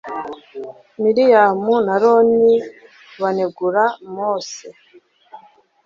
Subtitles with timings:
[1.01, 2.53] miriyamu na aroni
[3.19, 4.65] banegura mose